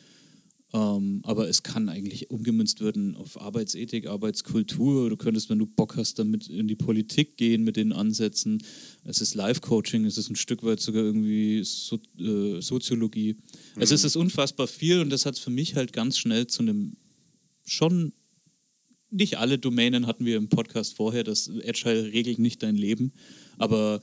[0.75, 5.11] Ähm, aber es kann eigentlich umgemünzt werden auf Arbeitsethik, Arbeitskultur.
[5.11, 8.63] Du könntest, wenn du Bock hast, damit in die Politik gehen mit den Ansätzen.
[9.05, 13.37] Es ist Life-Coaching, es ist ein Stück weit sogar irgendwie so, äh, Soziologie.
[13.77, 16.63] Also es ist unfassbar viel und das hat es für mich halt ganz schnell zu
[16.63, 16.97] einem
[17.67, 18.13] schon
[19.11, 23.13] nicht alle Domänen hatten wir im Podcast vorher, das Agile regelt nicht dein Leben,
[23.59, 24.01] aber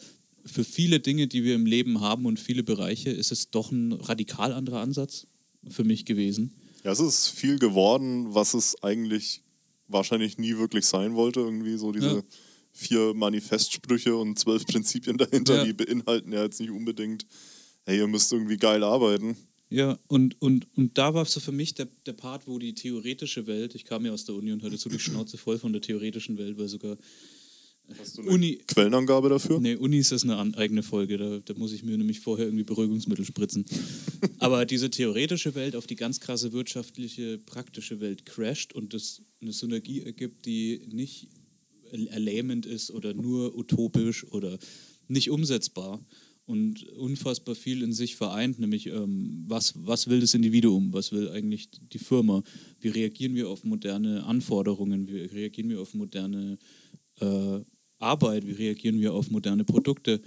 [0.49, 3.93] für viele Dinge, die wir im Leben haben und viele Bereiche, ist es doch ein
[3.93, 5.27] radikal anderer Ansatz
[5.69, 6.51] für mich gewesen.
[6.83, 9.41] Ja, es ist viel geworden, was es eigentlich
[9.88, 11.41] wahrscheinlich nie wirklich sein wollte.
[11.41, 12.23] Irgendwie so diese Ja.
[12.71, 15.65] vier Manifestsprüche und zwölf Prinzipien dahinter, Ja.
[15.65, 17.25] die beinhalten ja jetzt nicht unbedingt,
[17.85, 19.35] hey, ihr müsst irgendwie geil arbeiten.
[19.71, 23.45] Ja, und, und, und da war so für mich der, der Part, wo die theoretische
[23.45, 25.81] Welt, ich kam ja aus der Uni und hatte so die Schnauze voll von der
[25.81, 26.97] theoretischen Welt, weil sogar
[27.97, 29.60] Hast du eine Uni, Quellenangabe dafür?
[29.60, 31.17] Nee, Unis ist eine an, eigene Folge.
[31.17, 33.65] Da, da muss ich mir nämlich vorher irgendwie Beruhigungsmittel spritzen.
[34.39, 39.54] Aber diese theoretische Welt auf die ganz krasse wirtschaftliche, praktische Welt crasht und das eine
[39.54, 41.30] Synergie ergibt, die nicht
[41.91, 44.60] erlähmend ist oder nur utopisch oder
[45.08, 45.99] nicht umsetzbar
[46.45, 51.30] und unfassbar viel in sich vereint, nämlich ähm, was, was will das Individuum, was will
[51.30, 52.43] eigentlich die Firma,
[52.80, 56.58] wie reagieren wir auf moderne Anforderungen, wie reagieren wir auf moderne
[57.19, 57.60] äh,
[57.99, 60.21] Arbeit, wie reagieren wir auf moderne Produkte,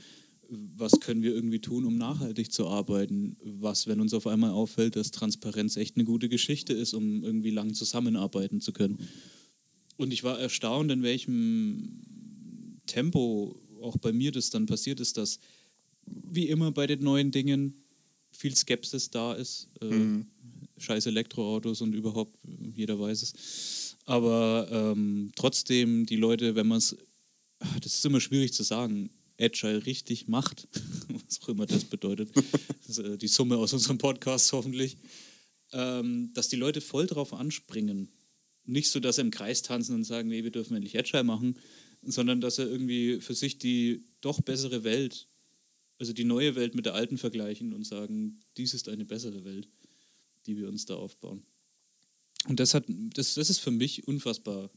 [0.48, 4.96] was können wir irgendwie tun, um nachhaltig zu arbeiten, was, wenn uns auf einmal auffällt,
[4.96, 8.98] dass Transparenz echt eine gute Geschichte ist, um irgendwie lang zusammenarbeiten zu können.
[9.96, 15.38] Und ich war erstaunt, in welchem Tempo auch bei mir das dann passiert ist, dass
[16.06, 17.74] wie immer bei den neuen Dingen
[18.30, 19.68] viel Skepsis da ist.
[19.80, 20.26] Äh, mhm.
[20.78, 22.36] Scheiß Elektroautos und überhaupt,
[22.74, 23.96] jeder weiß es.
[24.04, 26.96] Aber ähm, trotzdem, die Leute, wenn man es,
[27.82, 30.68] das ist immer schwierig zu sagen, Agile richtig macht,
[31.08, 34.96] was auch immer das bedeutet, das ist, äh, die Summe aus unserem Podcast hoffentlich,
[35.72, 38.08] ähm, dass die Leute voll drauf anspringen.
[38.64, 41.58] Nicht so, dass sie im Kreis tanzen und sagen, nee, wir dürfen endlich Agile machen,
[42.02, 45.26] sondern dass er irgendwie für sich die doch bessere Welt,
[45.98, 49.68] also die neue Welt mit der alten vergleichen und sagen, dies ist eine bessere Welt,
[50.46, 51.42] die wir uns da aufbauen.
[52.48, 54.70] Und das, hat, das, das ist für mich unfassbar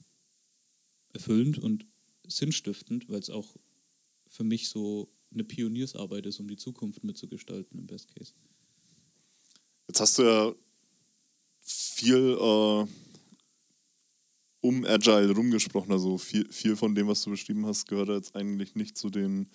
[1.14, 1.86] erfüllend und
[2.28, 3.56] sinnstiftend, weil es auch
[4.28, 8.34] für mich so eine Pioniersarbeit ist, um die Zukunft mitzugestalten im Best Case.
[9.88, 10.56] Jetzt hast du ja
[11.62, 12.86] viel äh,
[14.66, 15.92] um Agile rumgesprochen.
[15.92, 19.48] Also viel, viel von dem, was du beschrieben hast, gehört jetzt eigentlich nicht zu den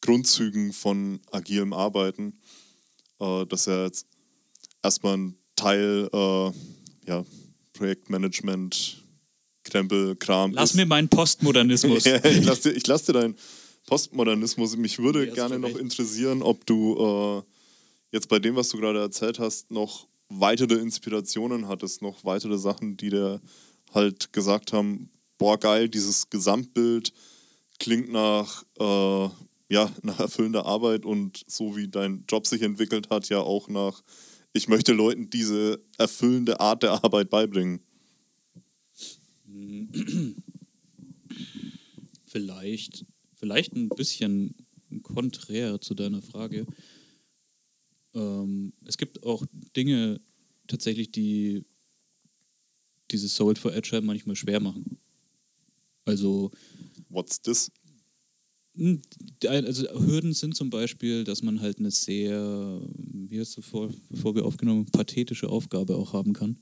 [0.00, 2.38] Grundzügen von agilem Arbeiten.
[3.20, 4.06] Äh, das ist ja jetzt
[4.82, 6.52] erstmal ein Teil äh,
[7.06, 7.24] ja,
[7.74, 9.02] Projektmanagement,
[9.70, 10.52] Krempel, Kram.
[10.52, 10.76] Lass ist.
[10.76, 12.06] mir meinen Postmodernismus.
[12.24, 13.36] ich lass dir, ich lass dir deinen
[13.86, 14.76] Postmodernismus.
[14.76, 17.42] Mich würde gerne noch interessieren, ob du äh,
[18.12, 22.96] jetzt bei dem, was du gerade erzählt hast, noch weitere Inspirationen hattest, noch weitere Sachen,
[22.96, 23.40] die dir
[23.94, 27.12] halt gesagt haben, boah geil, dieses Gesamtbild
[27.78, 29.28] klingt nach, äh,
[29.70, 34.02] ja, nach erfüllender Arbeit und so wie dein Job sich entwickelt hat, ja auch nach,
[34.52, 37.80] ich möchte Leuten diese erfüllende Art der Arbeit beibringen.
[42.26, 44.54] Vielleicht, vielleicht ein bisschen
[45.02, 46.66] konträr zu deiner Frage.
[48.14, 49.44] Ähm, es gibt auch
[49.76, 50.20] Dinge
[50.66, 51.64] tatsächlich, die
[53.10, 54.98] dieses Sold for Agile manchmal schwer machen.
[56.04, 56.50] Also.
[57.08, 57.70] What's this?
[58.76, 59.00] Hm,
[59.46, 64.34] also Hürden sind zum Beispiel, dass man halt eine sehr, wie hast du vor, bevor
[64.34, 66.58] wir aufgenommen, pathetische Aufgabe auch haben kann.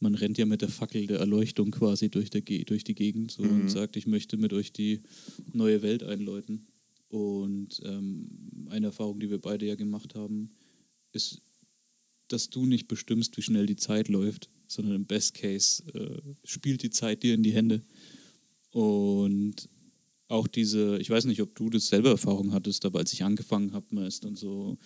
[0.00, 3.42] Man rennt ja mit der Fackel der Erleuchtung quasi durch, der, durch die Gegend so,
[3.42, 3.62] mhm.
[3.62, 5.02] und sagt, ich möchte mit euch die
[5.52, 6.66] neue Welt einläuten.
[7.08, 10.50] Und ähm, eine Erfahrung, die wir beide ja gemacht haben,
[11.12, 11.40] ist,
[12.28, 16.82] dass du nicht bestimmst, wie schnell die Zeit läuft, sondern im Best Case äh, spielt
[16.82, 17.82] die Zeit dir in die Hände.
[18.70, 19.68] Und
[20.28, 23.72] auch diese, ich weiß nicht, ob du das selber Erfahrung hattest, aber als ich angefangen
[23.72, 24.76] habe, man ist dann so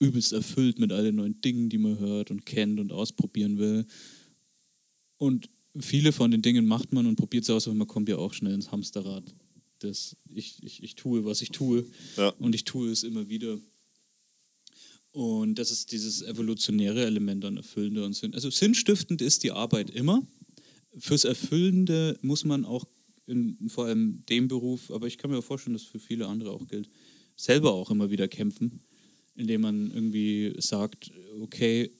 [0.00, 3.86] übelst erfüllt mit all den neuen Dingen, die man hört und kennt und ausprobieren will.
[5.24, 5.48] Und
[5.80, 8.34] viele von den Dingen macht man und probiert es aus, aber man kommt ja auch
[8.34, 9.24] schnell ins Hamsterrad.
[9.78, 11.86] Das, ich, ich, ich tue, was ich tue
[12.18, 12.28] ja.
[12.38, 13.58] und ich tue es immer wieder.
[15.12, 18.34] Und das ist dieses evolutionäre Element an Erfüllende und Sinn.
[18.34, 20.26] Also sinnstiftend ist die Arbeit immer.
[20.98, 22.84] Fürs Erfüllende muss man auch
[23.26, 26.50] in vor allem dem Beruf, aber ich kann mir vorstellen, dass es für viele andere
[26.50, 26.90] auch gilt,
[27.34, 28.82] selber auch immer wieder kämpfen,
[29.36, 31.10] indem man irgendwie sagt,
[31.40, 31.90] okay,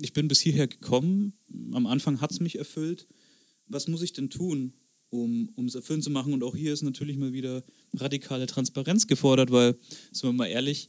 [0.00, 1.34] ich bin bis hierher gekommen,
[1.72, 3.06] am Anfang hat es mich erfüllt,
[3.66, 4.74] was muss ich denn tun,
[5.10, 6.32] um, es erfüllend zu machen?
[6.32, 7.64] Und auch hier ist natürlich mal wieder
[7.94, 9.76] radikale Transparenz gefordert, weil,
[10.12, 10.88] sind wir mal ehrlich,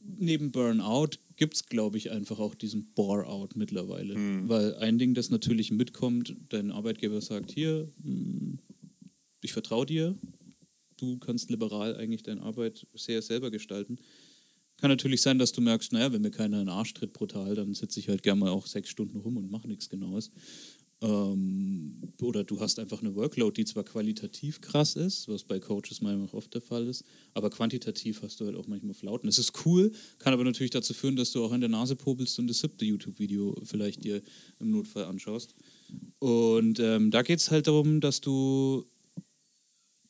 [0.00, 4.16] neben Burnout gibt es, glaube ich, einfach auch diesen Bore-out mittlerweile.
[4.16, 4.48] Mhm.
[4.48, 8.58] Weil ein Ding, das natürlich mitkommt, dein Arbeitgeber sagt, hier, hm,
[9.42, 10.18] ich vertraue dir,
[10.96, 13.98] du kannst liberal eigentlich deine Arbeit sehr selber gestalten.
[14.80, 17.54] Kann natürlich sein, dass du merkst, naja, wenn mir keiner in den Arsch tritt brutal,
[17.54, 20.30] dann sitze ich halt gerne mal auch sechs Stunden rum und mache nichts Genaues.
[21.00, 26.00] Ähm, oder du hast einfach eine Workload, die zwar qualitativ krass ist, was bei Coaches
[26.00, 29.28] manchmal oft der Fall ist, aber quantitativ hast du halt auch manchmal Flauten.
[29.28, 32.38] Das ist cool, kann aber natürlich dazu führen, dass du auch in der Nase popelst
[32.40, 34.22] und das siebte YouTube-Video vielleicht dir
[34.58, 35.54] im Notfall anschaust.
[36.18, 38.84] Und ähm, da geht es halt darum, dass du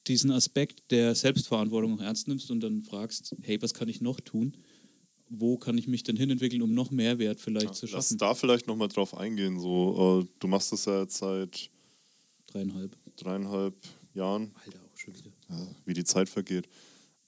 [0.09, 4.21] diesen Aspekt der Selbstverantwortung auch ernst nimmst und dann fragst, hey, was kann ich noch
[4.21, 4.57] tun?
[5.31, 7.97] wo kann ich mich denn hinentwickeln, um noch Mehrwert vielleicht ja, zu schaffen.
[7.97, 9.59] Lass da vielleicht nochmal drauf eingehen.
[9.59, 11.71] So, äh, du machst das ja jetzt seit
[12.47, 13.75] dreieinhalb, dreieinhalb
[14.15, 14.53] Jahren.
[14.65, 15.31] Alter, auch schon wieder.
[15.51, 16.69] Ja, wie die Zeit vergeht.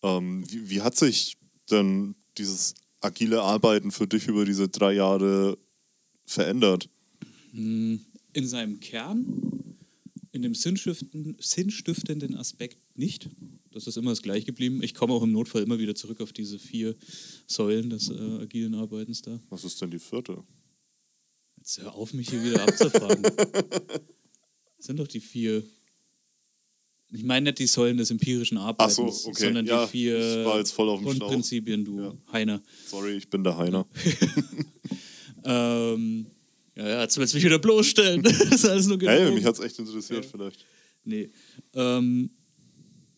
[0.03, 1.37] Ähm, wie, wie hat sich
[1.71, 5.59] denn dieses agile Arbeiten für dich über diese drei Jahre
[6.25, 6.88] verändert?
[7.53, 8.01] Hm,
[8.33, 9.60] in seinem Kern,
[10.33, 13.29] in dem sinnstiftenden Aspekt nicht.
[13.73, 14.83] Das ist immer das gleich geblieben.
[14.83, 16.95] Ich komme auch im Notfall immer wieder zurück auf diese vier
[17.47, 19.40] Säulen des äh, agilen Arbeitens da.
[19.49, 20.43] Was ist denn die vierte?
[21.57, 23.23] Jetzt hör auf, mich hier wieder abzufragen.
[23.23, 24.03] das
[24.79, 25.62] sind doch die vier.
[27.12, 29.47] Ich meine nicht die Säulen des empirischen Arbeitens, so, okay.
[29.47, 32.16] sondern ja, die vier Grundprinzipien, du ja.
[32.33, 32.62] Heiner.
[32.87, 33.85] Sorry, ich bin der Heiner.
[35.45, 36.27] ähm,
[36.81, 38.23] ja, ja, jetzt willst du mich wieder bloßstellen.
[38.23, 40.31] das ist alles nur Hey, mich hat es echt interessiert, ja.
[40.31, 40.64] vielleicht.
[41.05, 41.31] Nee.
[41.75, 42.31] Ähm,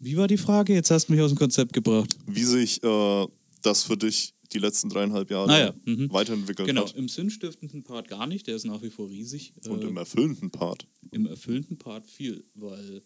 [0.01, 0.75] Wie war die Frage?
[0.75, 2.17] Jetzt hast du mich aus dem Konzept gebracht.
[2.27, 3.27] Wie sich äh,
[3.63, 6.13] das für dich die letzten dreieinhalb Jahre Ah ja, mhm.
[6.13, 6.95] weiterentwickelt Genau, hat.
[6.97, 9.55] im sinnstiftenden Part gar nicht, der ist nach wie vor riesig.
[9.67, 10.87] Und Äh, im erfüllenden Part.
[11.11, 13.03] im erfüllenden Part viel, weil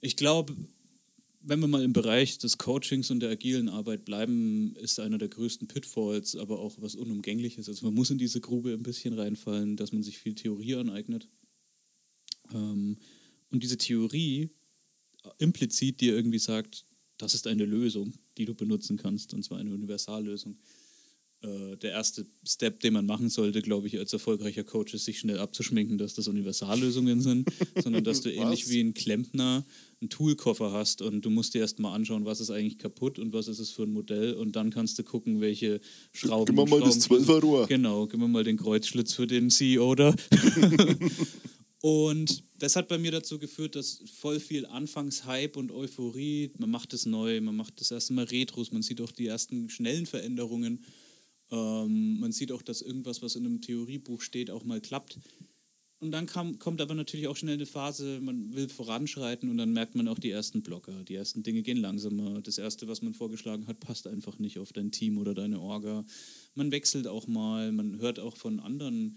[0.00, 0.54] ich glaube,
[1.40, 5.28] wenn wir mal im Bereich des Coachings und der agilen Arbeit bleiben, ist einer der
[5.28, 7.68] größten Pitfalls, aber auch was Unumgängliches.
[7.68, 11.28] Also man muss in diese Grube ein bisschen reinfallen, dass man sich viel Theorie aneignet.
[12.52, 12.98] Ähm,
[13.50, 14.50] und diese Theorie
[15.38, 16.84] implizit dir irgendwie sagt,
[17.18, 20.58] das ist eine Lösung, die du benutzen kannst, und zwar eine Universallösung
[21.40, 25.20] äh, der erste Step, den man machen sollte, glaube ich, als erfolgreicher Coach, ist, sich
[25.20, 27.48] schnell abzuschminken, dass das Universallösungen sind,
[27.82, 29.64] sondern dass du ähnlich wie ein Klempner
[30.00, 33.32] einen Toolkoffer hast und du musst dir erst mal anschauen, was ist eigentlich kaputt und
[33.32, 35.80] was ist es für ein Modell und dann kannst du gucken, welche
[36.12, 36.56] Schrauben.
[36.56, 37.66] Gib mir mal das Schrauben- 12er Rohr.
[37.68, 40.14] Genau, gib mir mal den Kreuzschlitz für den CEO da.
[41.80, 46.92] Und das hat bei mir dazu geführt, dass voll viel Anfangshype und Euphorie, man macht
[46.92, 50.82] es neu, man macht das erste Mal Retros, man sieht auch die ersten schnellen Veränderungen.
[51.50, 55.18] Ähm, man sieht auch, dass irgendwas, was in einem Theoriebuch steht, auch mal klappt.
[56.00, 59.72] Und dann kam, kommt aber natürlich auch schnell eine Phase, man will voranschreiten und dann
[59.72, 61.02] merkt man auch die ersten Blocker.
[61.04, 62.40] Die ersten Dinge gehen langsamer.
[62.40, 66.04] Das erste, was man vorgeschlagen hat, passt einfach nicht auf dein Team oder deine Orga.
[66.54, 69.16] Man wechselt auch mal, man hört auch von anderen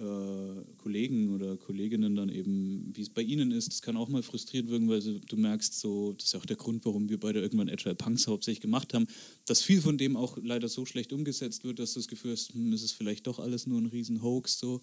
[0.00, 3.68] äh, Kollegen oder Kolleginnen dann eben, wie es bei ihnen ist.
[3.68, 6.56] Das kann auch mal frustrierend wirken, weil du merkst so, das ist ja auch der
[6.56, 9.06] Grund, warum wir beide irgendwann Agile Punks hauptsächlich gemacht haben,
[9.44, 12.54] dass viel von dem auch leider so schlecht umgesetzt wird, dass du das Gefühl hast,
[12.54, 14.80] hm, ist es vielleicht doch alles nur ein riesen Hoax so.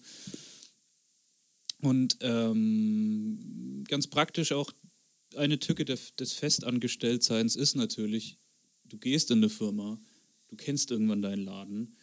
[1.80, 4.72] Und ähm, ganz praktisch auch
[5.36, 8.38] eine Tücke des Festangestelltseins ist natürlich,
[8.84, 10.00] du gehst in eine Firma,
[10.48, 11.96] du kennst irgendwann deinen Laden,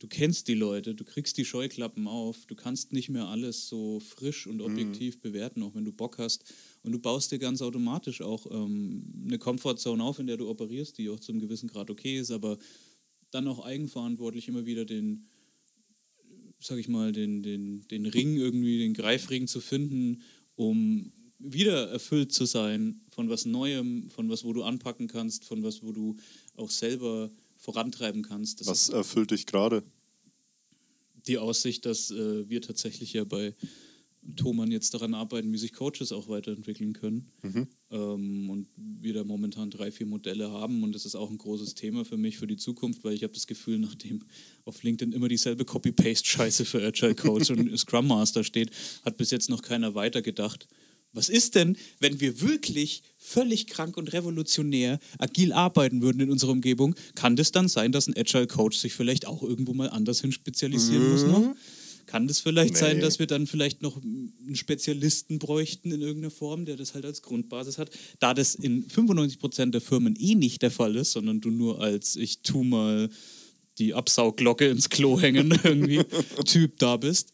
[0.00, 4.00] du kennst die Leute, du kriegst die Scheuklappen auf, du kannst nicht mehr alles so
[4.00, 6.42] frisch und objektiv bewerten, auch wenn du Bock hast.
[6.82, 10.96] Und du baust dir ganz automatisch auch ähm, eine Comfortzone auf, in der du operierst,
[10.98, 12.58] die auch zu einem gewissen Grad okay ist, aber
[13.30, 15.28] dann auch eigenverantwortlich immer wieder den,
[16.58, 20.22] sag ich mal, den, den, den Ring irgendwie, den Greifring zu finden,
[20.56, 25.62] um wieder erfüllt zu sein von was Neuem, von was, wo du anpacken kannst, von
[25.62, 26.16] was, wo du
[26.56, 28.60] auch selber vorantreiben kannst.
[28.60, 29.84] Das Was erfüllt dich gerade?
[31.26, 33.54] die Aussicht, dass äh, wir tatsächlich ja bei
[34.36, 37.30] Thomann jetzt daran arbeiten, wie sich Coaches auch weiterentwickeln können.
[37.90, 41.74] Ähm, und wir da momentan drei, vier Modelle haben und das ist auch ein großes
[41.74, 44.22] Thema für mich für die Zukunft, weil ich habe das Gefühl, nachdem
[44.64, 48.70] auf LinkedIn immer dieselbe Copy-Paste-Scheiße für Agile Coach und Scrum Master steht,
[49.04, 50.68] hat bis jetzt noch keiner weitergedacht.
[51.12, 56.52] Was ist denn, wenn wir wirklich völlig krank und revolutionär agil arbeiten würden in unserer
[56.52, 56.94] Umgebung?
[57.14, 60.30] Kann das dann sein, dass ein Agile Coach sich vielleicht auch irgendwo mal anders hin
[60.32, 61.54] spezialisieren muss noch?
[62.06, 63.02] Kann das vielleicht sein, Nee.
[63.02, 67.22] dass wir dann vielleicht noch einen Spezialisten bräuchten in irgendeiner Form, der das halt als
[67.22, 67.90] Grundbasis hat?
[68.18, 72.16] Da das in 95% der Firmen eh nicht der Fall ist, sondern du nur als
[72.16, 73.08] ich tu mal
[73.78, 76.02] die Absaugglocke ins Klo hängen irgendwie
[76.44, 77.32] Typ da bist.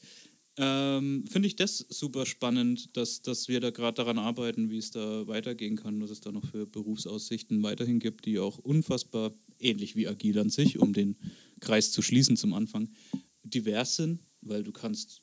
[0.58, 4.90] Ähm, Finde ich das super spannend, dass, dass wir da gerade daran arbeiten, wie es
[4.90, 9.96] da weitergehen kann, was es da noch für Berufsaussichten weiterhin gibt, die auch unfassbar ähnlich
[9.96, 11.16] wie agil an sich, um den
[11.60, 12.88] Kreis zu schließen zum Anfang,
[13.44, 15.22] divers sind, weil du kannst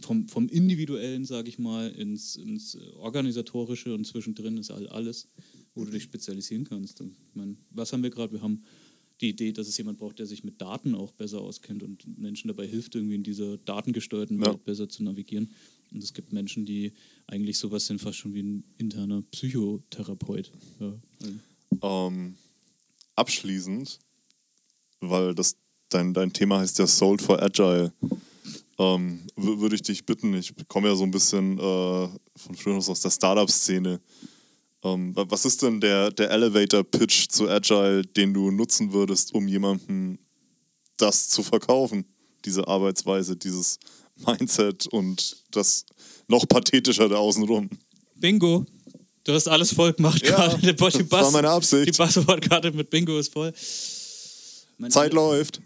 [0.00, 5.28] vom, vom Individuellen, sage ich mal, ins, ins Organisatorische und zwischendrin ist all, alles,
[5.74, 7.00] wo du dich spezialisieren kannst.
[7.00, 8.32] Ich meine, was haben wir gerade?
[8.32, 8.64] Wir haben
[9.20, 12.48] die Idee, dass es jemand braucht, der sich mit Daten auch besser auskennt und Menschen
[12.48, 14.46] dabei hilft, irgendwie in dieser datengesteuerten Ja.
[14.46, 15.50] Welt besser zu navigieren.
[15.90, 16.92] Und es gibt Menschen, die
[17.26, 20.52] eigentlich sowas sind, fast schon wie ein interner Psychotherapeut.
[20.80, 20.94] Ja.
[21.82, 22.34] Ähm,
[23.16, 23.98] abschließend,
[25.00, 25.56] weil das
[25.88, 27.92] dein, dein Thema heißt ja Sold for Agile,
[28.78, 32.76] ähm, wür- würde ich dich bitten, ich komme ja so ein bisschen äh, von früher
[32.76, 34.00] aus der Startup-Szene.
[34.84, 39.48] Ähm, wa- was ist denn der, der Elevator-Pitch zu Agile, den du nutzen würdest, um
[39.48, 40.18] jemandem
[40.96, 42.04] das zu verkaufen?
[42.44, 43.78] Diese Arbeitsweise, dieses
[44.26, 45.84] Mindset und das
[46.28, 47.68] noch pathetischer da außenrum.
[48.14, 48.64] Bingo!
[49.24, 50.58] Du hast alles voll gemacht Ja, gerade.
[50.66, 51.88] Die, Bass- das war meine Absicht.
[51.88, 53.52] Die Passwortkarte mit Bingo ist voll.
[54.78, 55.60] Mein Zeit Ele- läuft.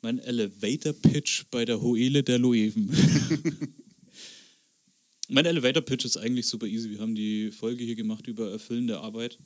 [0.00, 2.88] Mein Elevator-Pitch bei der Hoele der Loewen.
[5.28, 6.90] mein Elevator-Pitch ist eigentlich super easy.
[6.90, 9.38] Wir haben die Folge hier gemacht über erfüllende Arbeit.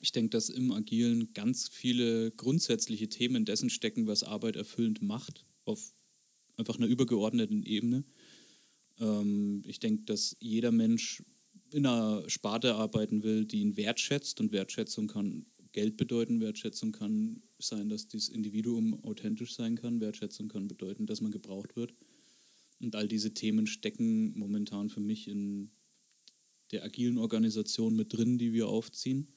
[0.00, 5.46] Ich denke, dass im Agilen ganz viele grundsätzliche Themen dessen stecken, was Arbeit erfüllend macht,
[5.64, 5.94] auf
[6.56, 8.04] einfach einer übergeordneten Ebene.
[9.00, 11.22] Ähm, ich denke, dass jeder Mensch
[11.70, 17.42] in einer Sparte arbeiten will, die ihn wertschätzt und Wertschätzung kann Geld bedeuten, Wertschätzung kann
[17.58, 21.94] sein, dass dieses Individuum authentisch sein kann, Wertschätzung kann bedeuten, dass man gebraucht wird.
[22.80, 25.70] Und all diese Themen stecken momentan für mich in
[26.72, 29.28] der agilen Organisation mit drin, die wir aufziehen.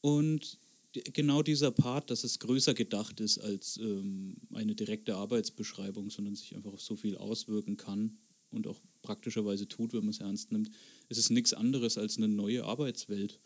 [0.00, 0.58] Und
[0.92, 6.54] genau dieser Part, dass es größer gedacht ist als ähm, eine direkte Arbeitsbeschreibung, sondern sich
[6.54, 8.18] einfach auf so viel auswirken kann
[8.50, 10.70] und auch praktischerweise tut, wenn man es ernst nimmt.
[11.08, 13.40] Es ist nichts anderes als eine neue Arbeitswelt,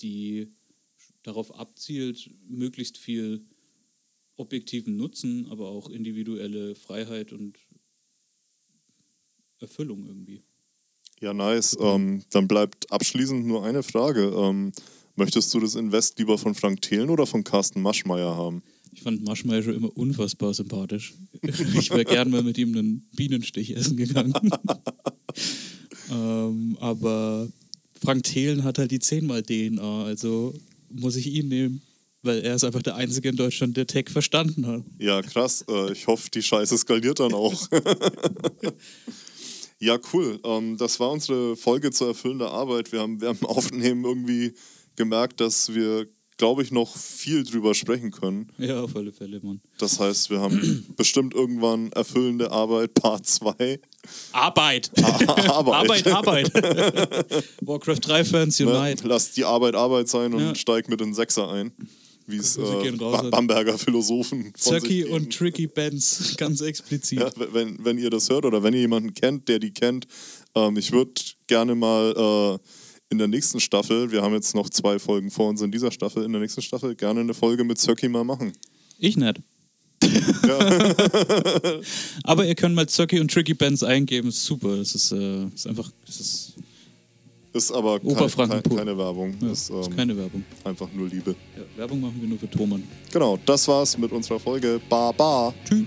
[0.00, 0.48] die
[1.22, 3.44] darauf abzielt, möglichst viel
[4.36, 7.58] objektiven Nutzen, aber auch individuelle Freiheit und
[9.60, 10.42] Erfüllung irgendwie.
[11.20, 11.76] Ja, nice.
[11.80, 14.32] Ähm, dann bleibt abschließend nur eine Frage.
[14.34, 14.72] Ähm,
[15.16, 18.62] möchtest du das Invest lieber von Frank Thelen oder von Carsten Maschmeyer haben?
[18.92, 21.14] Ich fand Maschmeyer schon immer unfassbar sympathisch.
[21.42, 24.32] Ich wäre gern mal mit ihm einen Bienenstich essen gegangen.
[26.10, 27.48] ähm, aber
[28.02, 30.54] Frank Thelen hat halt die zehnmal DNA, also
[30.90, 31.82] muss ich ihn nehmen.
[32.22, 34.82] Weil er ist einfach der Einzige in Deutschland, der Tech verstanden hat.
[34.98, 35.64] Ja, krass.
[35.68, 37.66] Äh, ich hoffe, die Scheiße skaliert dann auch.
[39.80, 40.38] ja, cool.
[40.44, 42.92] Ähm, das war unsere Folge zur erfüllender Arbeit.
[42.92, 44.52] Wir haben, wir haben Aufnehmen irgendwie
[44.96, 46.06] gemerkt, dass wir,
[46.36, 48.50] glaube ich, noch viel drüber sprechen können.
[48.58, 49.60] Ja, auf alle Fälle, Mann.
[49.78, 53.80] Das heißt, wir haben bestimmt irgendwann erfüllende Arbeit, Part 2.
[54.32, 54.90] Arbeit.
[55.02, 56.06] Arbeit.
[56.06, 56.54] Arbeit, Arbeit.
[57.62, 58.66] Warcraft 3 Fans Ne?
[58.78, 59.06] Unite.
[59.08, 60.54] Lass die Arbeit Arbeit sein und Ja.
[60.54, 61.72] steig mit den Sechser ein.
[62.26, 65.12] Wie es Grüße äh, Bamberger Philosophen von geben.
[65.12, 67.20] und Tricky Benz, ganz explizit.
[67.20, 70.06] Ja, wenn, wenn ihr das hört oder wenn ihr jemanden kennt, der die kennt,
[70.54, 71.12] ähm, ich würde
[71.46, 72.58] gerne mal äh,
[73.10, 76.24] in der nächsten Staffel, wir haben jetzt noch zwei Folgen vor uns in dieser Staffel,
[76.24, 78.52] in der nächsten Staffel gerne eine Folge mit Zöcki mal machen.
[78.98, 79.40] Ich nicht.
[82.24, 84.30] Aber ihr könnt mal Zöcki und Tricky Benz eingeben.
[84.30, 84.76] Super.
[84.76, 85.90] Das ist, äh, ist einfach.
[86.06, 86.54] Das ist,
[87.52, 90.44] Ist aber kein, keine Werbung, ja, ist, ist ähm, keine Werbung.
[90.62, 91.34] einfach nur Liebe.
[91.56, 92.84] Ja, Werbung machen wir nur für Thomann.
[93.12, 94.80] Genau, das war's mit unserer Folge.
[94.88, 95.52] Ba, ba.
[95.64, 95.84] Tschüss.